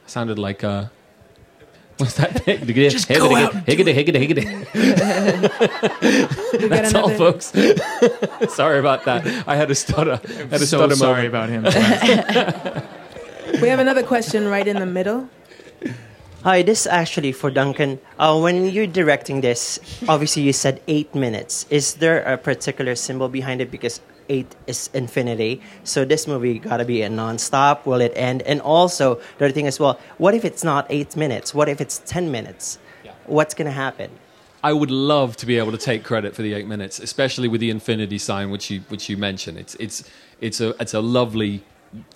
[0.08, 0.86] Sounded like, uh,
[1.98, 2.46] what's that?
[2.46, 4.46] Just go out and higgity, higgity, higgity.
[6.68, 7.54] That's all, another- folks.
[8.54, 9.26] sorry about that.
[9.48, 10.20] I had a stutter.
[10.24, 11.68] I had a so stutter sorry moment.
[11.68, 12.84] about him.
[13.62, 15.30] We have another question right in the middle.
[16.44, 18.00] Hi, this is actually for Duncan.
[18.20, 21.66] Uh, when you're directing this, obviously you said eight minutes.
[21.70, 23.72] Is there a particular symbol behind it?
[23.72, 25.62] Because eight is infinity.
[25.84, 27.86] So this movie got to be a non-stop.
[27.86, 28.42] Will it end?
[28.44, 31.54] And also, the other thing as well, what if it's not eight minutes?
[31.54, 32.80] What if it's 10 minutes?
[33.26, 34.12] What's going to happen?
[34.64, 37.62] I would love to be able to take credit for the eight minutes, especially with
[37.62, 39.60] the infinity sign, which you which you mentioned.
[39.60, 40.10] It's it's
[40.42, 41.64] it's a it's a lovely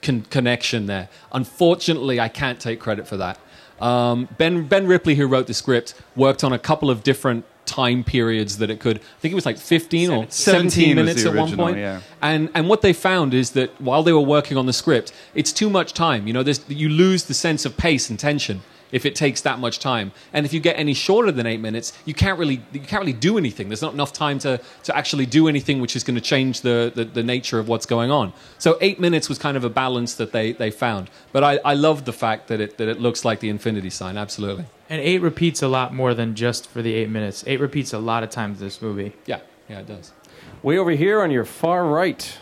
[0.01, 1.09] con- connection there.
[1.31, 3.37] Unfortunately, I can't take credit for that.
[3.79, 7.45] Um, ben Ben Ripley, who wrote the script, worked on a couple of different
[7.79, 8.97] time periods that it could.
[8.97, 11.77] I think it was like 15 or 17 17 minutes the at one point.
[11.77, 12.01] yeah.
[12.21, 15.53] And and what they found is that while they were working on the script, it's
[15.53, 16.27] too much time.
[16.27, 18.61] You know, you lose the sense of pace and tension
[18.91, 20.11] if it takes that much time.
[20.33, 23.19] And if you get any shorter than eight minutes, you can't really you can't really
[23.29, 23.69] do anything.
[23.69, 26.91] There's not enough time to to actually do anything which is going to change the,
[26.95, 28.33] the the nature of what's going on.
[28.57, 31.09] So eight minutes was kind of a balance that they they found.
[31.31, 34.17] But I I love the fact that it that it looks like the infinity sign.
[34.17, 34.65] Absolutely.
[34.89, 37.43] And eight repeats a lot more than just for the eight minutes.
[37.45, 39.13] Eight repeats a lot of times this movie.
[39.27, 40.11] Yeah, yeah, it does.
[40.63, 42.37] Way over here on your far right.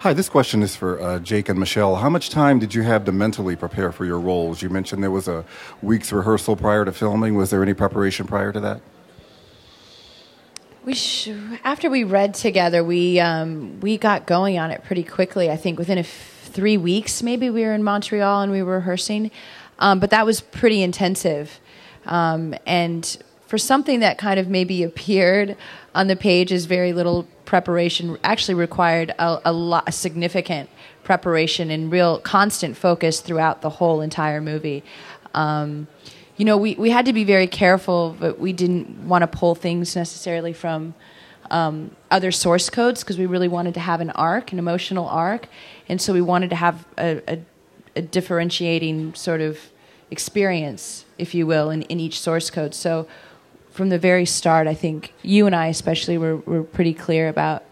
[0.00, 1.96] Hi, this question is for uh, Jake and Michelle.
[1.96, 4.62] How much time did you have to mentally prepare for your roles?
[4.62, 5.44] You mentioned there was a
[5.80, 7.34] week's rehearsal prior to filming.
[7.36, 8.80] Was there any preparation prior to that?
[10.84, 11.30] We sh-
[11.62, 15.50] after we read together, we um, we got going on it pretty quickly.
[15.50, 18.76] I think within a f- three weeks, maybe we were in Montreal and we were
[18.76, 19.30] rehearsing,
[19.80, 21.58] um, but that was pretty intensive.
[22.06, 23.16] Um, and
[23.46, 25.56] for something that kind of maybe appeared
[25.94, 30.70] on the page as very little preparation, actually required a, a lot, a significant
[31.02, 34.84] preparation and real constant focus throughout the whole entire movie.
[35.34, 35.88] Um,
[36.36, 39.54] you know, we, we had to be very careful, but we didn't want to pull
[39.54, 40.94] things necessarily from
[41.50, 45.48] um, other source codes because we really wanted to have an arc, an emotional arc,
[45.88, 47.38] and so we wanted to have a, a,
[47.96, 49.58] a differentiating sort of
[50.10, 52.74] experience, if you will, in, in each source code.
[52.74, 53.06] So
[53.70, 57.64] from the very start, I think you and I especially were, were pretty clear about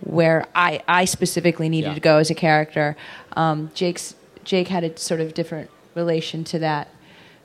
[0.00, 1.94] where I, I specifically needed Yeah.
[1.94, 2.96] to go as a character.
[3.34, 6.88] Um, Jake's Jake had a sort of different relation to that.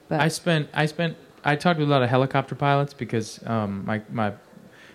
[0.10, 3.86] But I spent I spent I talked with a lot of helicopter pilots because um,
[3.86, 4.34] my my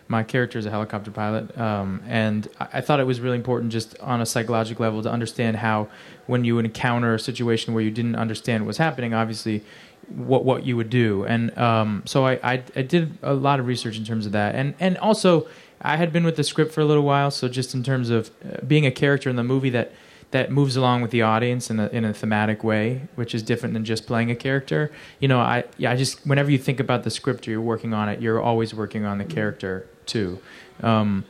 [0.08, 3.72] my character is a helicopter pilot, um, and I, I thought it was really important
[3.72, 5.88] just on a psychological level to understand how
[6.26, 9.62] when you encounter a situation where you didn't understand what was happening, obviously
[10.08, 13.66] what what you would do, and um, so I, I I did a lot of
[13.66, 15.48] research in terms of that, and and also
[15.80, 18.30] I had been with the script for a little while, so just in terms of
[18.44, 19.92] uh, being a character in the movie that
[20.30, 23.74] that moves along with the audience in a in a thematic way, which is different
[23.74, 24.90] than just playing a character.
[25.20, 27.94] You know, I yeah, I just whenever you think about the script or you're working
[27.94, 30.40] on it, you're always working on the character too.
[30.82, 31.24] Um,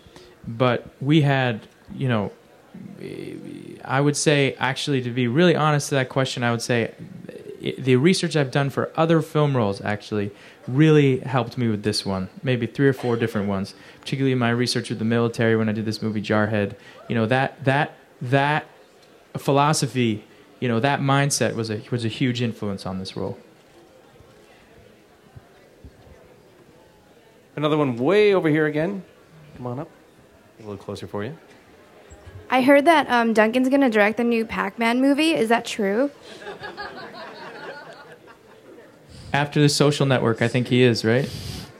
[0.47, 2.33] but we had, you know,
[3.85, 6.93] I would say actually to be really honest to that question, I would say
[7.63, 10.33] eh, the research I've done for other film roles actually
[10.67, 12.29] really helped me with this one.
[12.43, 15.85] Maybe three or four different ones, particularly my research with the military when I did
[15.85, 16.75] this movie Jarhead.
[17.09, 18.67] You know that that that
[19.37, 20.25] philosophy,
[20.59, 23.39] you know that mindset was a was a huge influence on this role.
[27.55, 29.03] Another one way over here again.
[29.57, 29.89] Come on up.
[30.59, 31.37] A little closer for you.
[32.51, 35.35] I heard that um, Duncan's going to direct the new Pac Man movie.
[35.35, 36.11] Is that true?
[39.33, 41.31] After the Social Network, I think he is right.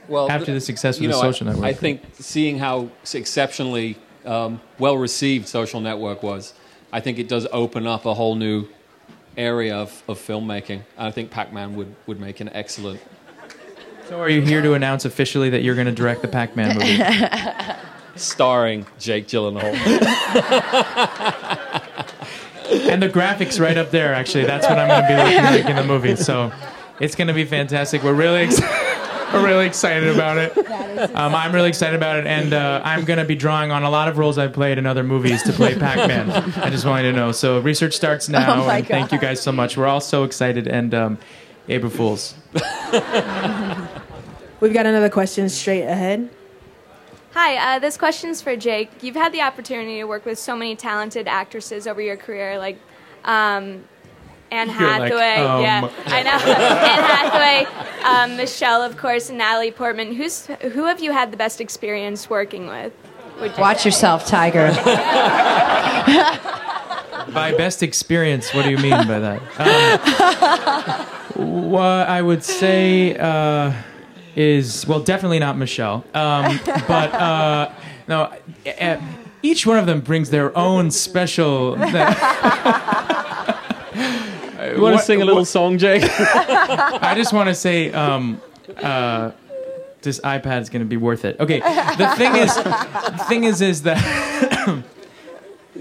[0.07, 2.89] Well, after the success of you the know, Social I, Network, I think seeing how
[3.13, 6.53] exceptionally um, well received Social Network was,
[6.91, 8.67] I think it does open up a whole new
[9.35, 10.81] area of, of filmmaking.
[10.97, 13.01] I think Pac Man would, would make an excellent.
[14.07, 16.77] So, are you here to announce officially that you're going to direct the Pac Man
[16.77, 16.97] movie?
[18.19, 19.63] Starring Jake Gyllenhaal.
[22.89, 24.13] and the graphics right up there.
[24.13, 26.15] Actually, that's what I'm going to be looking like in the movie.
[26.15, 26.51] So,
[26.99, 28.03] it's going to be fantastic.
[28.03, 28.61] We're really ex-
[29.33, 30.57] we're really excited about it.
[31.15, 33.89] Um, I'm really excited about it, and uh, I'm going to be drawing on a
[33.89, 36.29] lot of roles I've played in other movies to play Pac-Man.
[36.57, 37.31] I just wanted to know.
[37.31, 39.77] So, research starts now, Oh my and thank you guys so much.
[39.77, 41.17] We're all so excited, and um,
[41.69, 42.35] April Fools.
[44.59, 46.29] We've got another question straight ahead.
[47.39, 48.89] Hi, uh, this question's for Jake.
[49.03, 52.79] You've had the opportunity to work with so many talented actresses over your career, like
[53.25, 53.83] um,
[54.49, 55.35] Anne You're like, Hathaway.
[55.35, 56.31] um, yeah, I know.
[56.31, 60.15] Anne Hathaway, um, Michelle, of course, and Natalie Portman.
[60.15, 62.91] Who's who have you had the best experience working with?
[63.39, 63.89] you Watch say?
[63.89, 64.71] yourself, Tiger.
[67.35, 71.05] By best experience, what do you mean by that?
[71.37, 73.73] Um, what I would say uh,
[74.37, 76.05] is, well, definitely not Michelle.
[76.13, 77.71] Um, but uh,
[78.07, 78.31] no,
[78.79, 79.01] uh,
[79.41, 81.71] each one of them brings their own special.
[84.67, 86.03] You want to sing a little song, Jake?
[86.05, 88.39] I just want to say, um,
[88.77, 89.31] uh,
[90.01, 91.39] this iPad is going to be worth it.
[91.39, 93.97] Okay, the thing is, the thing is, is that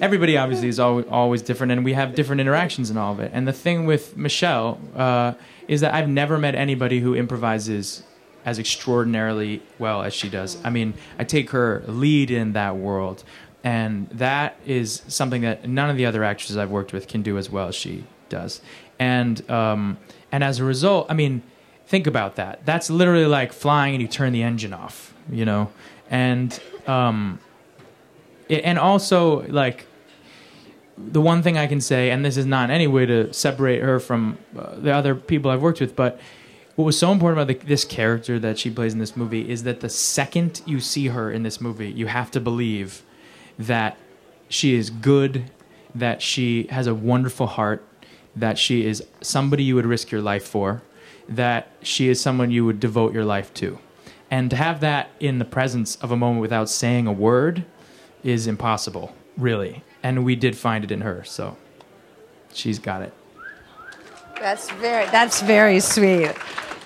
[0.00, 3.32] everybody obviously is always, always different, and we have different interactions in all of it.
[3.34, 5.34] And the thing with Michelle uh,
[5.68, 8.02] is that I've never met anybody who improvises
[8.46, 10.56] as extraordinarily well as she does.
[10.64, 13.24] I mean, I take her lead in that world,
[13.64, 17.36] and that is something that none of the other actresses I've worked with can do
[17.36, 18.62] as well as she does,
[18.98, 19.98] and um,
[20.30, 21.42] and as a result, I mean,
[21.86, 22.64] think about that.
[22.64, 25.72] That's literally like flying and you turn the engine off, you know,
[26.08, 27.40] and um,
[28.48, 29.86] it, and also like
[30.96, 33.82] the one thing I can say, and this is not in any way to separate
[33.82, 36.20] her from uh, the other people I've worked with, but
[36.76, 39.62] what was so important about the, this character that she plays in this movie is
[39.62, 43.02] that the second you see her in this movie, you have to believe
[43.58, 43.96] that
[44.48, 45.50] she is good,
[45.94, 47.82] that she has a wonderful heart,
[48.36, 50.82] that she is somebody you would risk your life for,
[51.26, 53.78] that she is someone you would devote your life to.
[54.30, 57.64] And to have that in the presence of a moment without saying a word
[58.22, 59.82] is impossible, really.
[60.02, 61.56] And we did find it in her, so
[62.52, 63.14] she's got it.
[64.40, 66.32] That's very that's very sweet.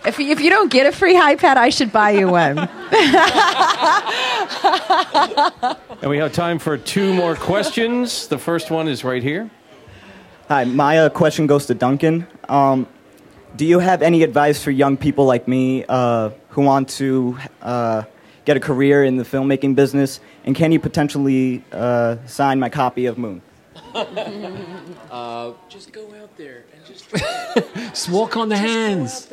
[0.06, 2.56] If you, if you don't get a free iPad, I should buy you one.
[6.02, 8.28] And we have time for two more questions.
[8.28, 9.50] The first one is right here.
[10.48, 12.26] Hi, my uh, question goes to Duncan.
[12.48, 12.86] Um,
[13.54, 18.04] do you have any advice for young people like me uh, who want to uh,
[18.46, 20.20] get a career in the filmmaking business?
[20.44, 23.42] And can you potentially uh, sign my copy of Moon?
[25.10, 27.10] Uh, Just go out there and just.
[27.10, 29.28] just walk on the hands.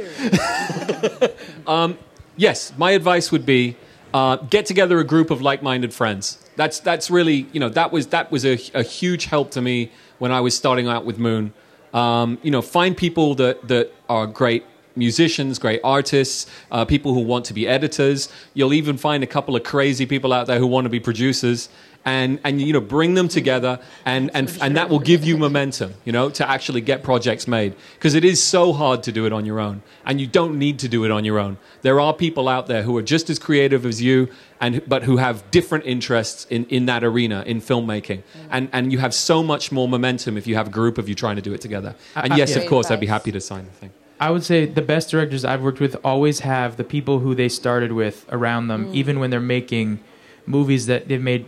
[1.68, 2.00] um,
[2.36, 3.76] yes, my advice would be
[4.14, 6.40] uh, get together a group of like-minded friends.
[6.56, 9.92] That's that's really you know that was that was a, a huge help to me
[10.18, 11.54] when I was starting out with Moon.
[11.94, 17.20] Um, you know, find people that that are great musicians, great artists, uh, people who
[17.22, 18.30] want to be editors.
[18.56, 21.70] You'll even find a couple of crazy people out there who want to be producers.
[22.08, 23.74] And, and you know bring them together
[24.06, 27.72] and, and, and that will give you momentum you know to actually get projects made.
[27.96, 30.80] Because it is so hard to do it on your own and you don't need
[30.80, 31.58] to do it on your own.
[31.82, 34.30] There are people out there who are just as creative as you
[34.62, 38.24] and but who have different interests in, in that arena in filmmaking.
[38.50, 41.16] And, and you have so much more momentum if you have a group of you
[41.24, 41.92] trying to do it together.
[42.16, 43.92] And yes of course I'd be happy to sign the thing.
[44.20, 47.50] I would say the best directors I've worked with always have the people who they
[47.50, 48.96] started with around them, Mm.
[49.02, 50.00] even when they're making
[50.46, 51.44] movies that they've made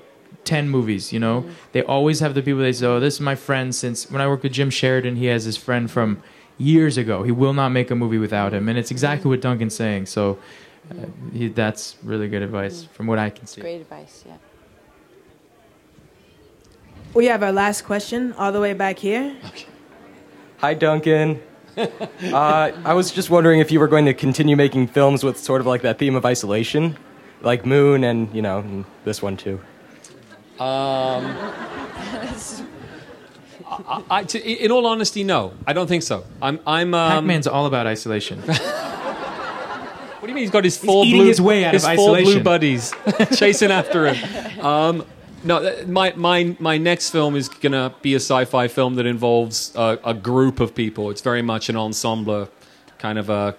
[0.49, 1.47] 10 movies, you know?
[1.73, 4.27] They always have the people they say, oh, this is my friend since when I
[4.27, 6.23] worked with Jim Sheridan, he has his friend from
[6.57, 7.21] years ago.
[7.21, 8.67] He will not make a movie without him.
[8.67, 10.07] And it's exactly what Duncan's saying.
[10.07, 10.39] So
[10.89, 13.61] uh, he, that's really good advice from what I can see.
[13.61, 14.37] Great advice, yeah.
[17.13, 19.35] We have our last question all the way back here.
[20.57, 21.41] Hi, Duncan.
[21.77, 25.61] uh, I was just wondering if you were going to continue making films with sort
[25.61, 26.97] of like that theme of isolation,
[27.41, 29.59] like Moon and, you know, and this one too.
[30.59, 31.25] Um,
[33.65, 36.25] I, I, to, in all honesty, no, I don't think so.
[36.41, 36.93] I'm, I'm.
[36.93, 38.43] Um, Pac-Man's all about isolation.
[40.19, 42.17] What do you mean he's got his four blue, his way out of his four
[42.17, 42.93] blue buddies
[43.37, 44.59] chasing after him?
[44.59, 45.05] Um,
[45.45, 49.73] no, my, my, my next film is going to be a sci-fi film that involves
[49.75, 51.09] a, a group of people.
[51.09, 52.49] It's very much an ensemble,
[52.97, 53.55] kind of a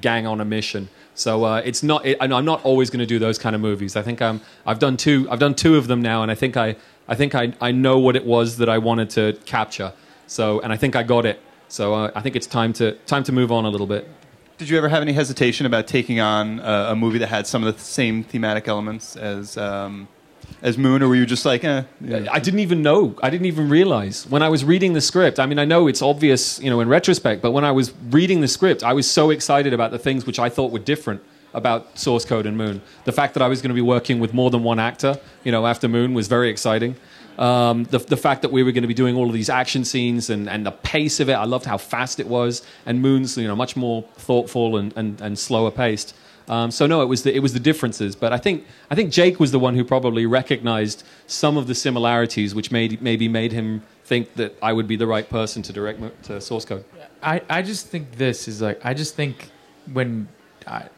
[0.00, 0.88] gang on a mission.
[1.14, 2.06] So uh, it's not.
[2.06, 3.96] It, I'm not always going to do those kind of movies.
[3.96, 4.40] I think I'm.
[4.66, 5.28] I've done two.
[5.30, 6.76] I've done two of them now, and I think I.
[7.08, 9.92] I think I, I know what it was that I wanted to capture.
[10.28, 11.42] So, and I think I got it.
[11.66, 14.08] So uh, I think it's time to time to move on a little bit.
[14.58, 17.64] Did you ever have any hesitation about taking on uh, a movie that had some
[17.64, 20.06] of the same thematic elements as um,
[20.62, 21.84] as Moon, or were you just like, eh?
[22.30, 23.16] I didn't even know.
[23.22, 25.40] I didn't even realize when I was reading the script.
[25.40, 28.40] I mean, I know it's obvious, you know, in retrospect, but when I was reading
[28.40, 31.22] the script, I was so excited about the things which I thought were different
[31.54, 32.80] about Source Code and Moon.
[33.04, 35.52] The fact that I was going to be working with more than one actor, you
[35.52, 36.96] know, after Moon was very exciting.
[37.38, 39.84] Um, the, the fact that we were going to be doing all of these action
[39.84, 42.62] scenes and, and the pace of it, I loved how fast it was.
[42.86, 46.14] And Moon's, you know, much more thoughtful and, and, and slower paced.
[46.50, 48.16] Um, so no, it was the, it was the differences.
[48.16, 51.76] But I think I think Jake was the one who probably recognized some of the
[51.76, 55.72] similarities, which made maybe made him think that I would be the right person to
[55.72, 56.84] direct to source code.
[57.22, 59.50] I, I just think this is like I just think
[59.92, 60.28] when
[60.66, 60.88] I,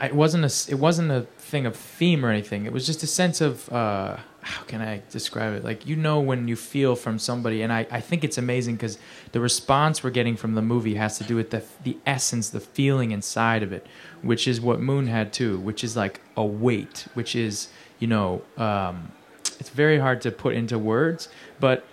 [0.00, 2.64] it wasn't a it wasn't a thing of theme or anything.
[2.64, 5.64] It was just a sense of uh, how can I describe it?
[5.64, 8.98] Like you know when you feel from somebody, and I, I think it's amazing because
[9.32, 12.60] the response we're getting from the movie has to do with the the essence, the
[12.60, 13.86] feeling inside of it,
[14.26, 17.68] which is what Moon had too, which is like a weight, which is
[17.98, 19.12] you know um,
[19.58, 21.28] it's very hard to put into words,
[21.60, 21.84] but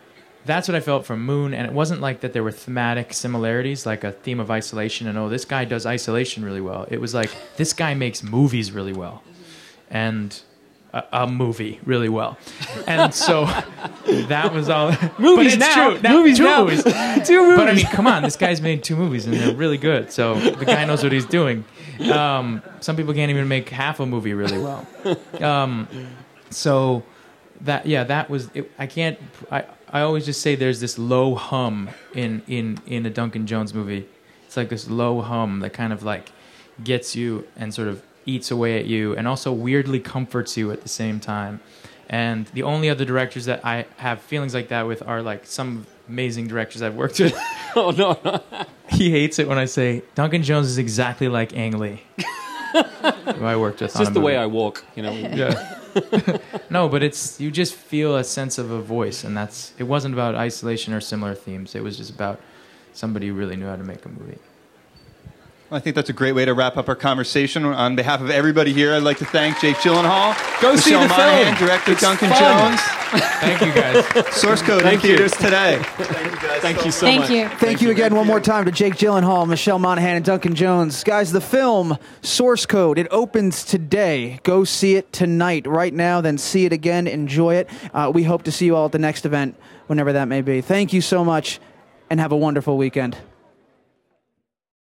[0.45, 3.85] that's what I felt from Moon, and it wasn't like that there were thematic similarities,
[3.85, 6.85] like a theme of isolation, and oh, this guy does isolation really well.
[6.89, 9.23] It was like this guy makes movies really well,
[9.89, 10.41] and
[10.93, 12.37] a, a movie really well,
[12.87, 13.45] and so
[14.05, 14.91] that was all.
[15.17, 16.13] Movies but it's now.
[16.13, 16.63] Movies two now.
[16.63, 16.83] movies,
[17.27, 20.11] Two But I mean, come on, this guy's made two movies, and they're really good.
[20.11, 21.65] So the guy knows what he's doing.
[22.11, 24.87] Um, some people can't even make half a movie really well.
[25.41, 25.87] Um,
[26.49, 27.03] so
[27.61, 28.49] that yeah, that was.
[28.53, 29.19] It, I can't.
[29.51, 33.73] I I always just say there's this low hum in in in a Duncan Jones
[33.73, 34.07] movie.
[34.45, 36.31] It's like this low hum that kind of like
[36.83, 40.81] gets you and sort of eats away at you, and also weirdly comforts you at
[40.81, 41.59] the same time.
[42.09, 45.87] And the only other directors that I have feelings like that with are like some
[46.07, 47.35] amazing directors I've worked with.
[47.75, 48.41] oh no,
[48.89, 52.03] he hates it when I say Duncan Jones is exactly like Ang Lee.
[52.73, 53.91] who I worked with.
[53.91, 54.35] It's on just the way.
[54.35, 55.11] I walk, you know.
[55.11, 55.77] Yeah.
[56.69, 59.83] no, but it's you just feel a sense of a voice, and that's it.
[59.83, 61.75] Wasn't about isolation or similar themes.
[61.75, 62.41] It was just about
[62.93, 64.39] somebody who really knew how to make a movie.
[65.73, 67.65] I think that's a great way to wrap up our conversation.
[67.65, 71.07] On behalf of everybody here, I'd like to thank Jake Gyllenhaal, Go see Michelle the
[71.07, 71.67] Monaghan, film.
[71.67, 72.39] director It's Duncan fun.
[72.77, 72.81] Jones.
[73.41, 74.35] Thank you, guys.
[74.35, 75.09] Source code in Thank you.
[75.17, 75.79] theaters today.
[76.61, 77.29] Thank you so Thank much.
[77.31, 77.47] you.
[77.59, 81.03] Thank, you again one more time to Jake Gyllenhaal, Michelle Monaghan, and Duncan Jones.
[81.03, 84.39] Guys, the film Source Code, it opens today.
[84.43, 87.07] Go see it tonight, right now, then see it again.
[87.07, 87.69] Enjoy it.
[87.93, 89.55] Uh, we hope to see you all at the next event,
[89.87, 90.61] whenever that may be.
[90.61, 91.59] Thank you so much,
[92.09, 93.17] and have a wonderful weekend.